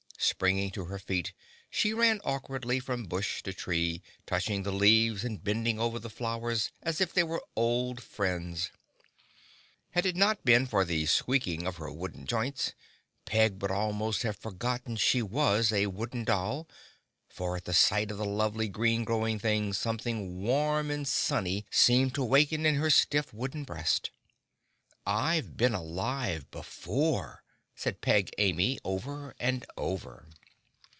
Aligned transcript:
Springing 0.23 0.69
to 0.69 0.85
her 0.85 0.99
feet 0.99 1.33
she 1.69 1.93
ran 1.93 2.21
awkwardly 2.23 2.79
from 2.79 3.05
bush 3.05 3.41
to 3.41 3.51
tree, 3.51 4.03
touching 4.27 4.61
the 4.61 4.71
leaves 4.71 5.23
and 5.25 5.43
bending 5.43 5.79
over 5.79 5.97
the 5.97 6.11
flowers 6.11 6.71
as 6.83 7.01
if 7.01 7.11
they 7.11 7.23
were 7.23 7.43
old 7.55 8.01
friends. 8.03 8.69
Had 9.91 10.05
it 10.05 10.15
not 10.15 10.45
been 10.45 10.67
for 10.67 10.85
the 10.85 11.07
squeaking 11.07 11.65
of 11.65 11.77
her 11.77 11.91
wooden 11.91 12.27
joints, 12.27 12.73
Peg 13.25 13.59
would 13.63 13.71
almost 13.71 14.21
have 14.21 14.37
forgotten 14.37 14.95
she 14.95 15.23
was 15.23 15.71
a 15.71 15.87
Wooden 15.87 16.23
Doll, 16.23 16.67
for 17.27 17.57
at 17.57 17.65
the 17.65 17.73
sight 17.73 18.11
of 18.11 18.17
the 18.19 18.25
lovely 18.25 18.67
green 18.69 19.03
growing 19.03 19.39
things 19.39 19.77
something 19.79 20.41
warm 20.43 20.91
and 20.91 21.07
sunny 21.07 21.65
seemed 21.71 22.13
to 22.13 22.23
waken 22.23 22.65
in 22.65 22.75
her 22.75 22.91
stiff 22.91 23.33
wooden 23.33 23.63
breast. 23.63 24.11
"I've 25.05 25.57
been 25.57 25.73
alive 25.73 26.49
before," 26.51 27.41
said 27.73 27.99
Peg 27.99 28.29
Amy 28.37 28.77
over 28.85 29.33
and 29.39 29.65
over. 29.75 30.27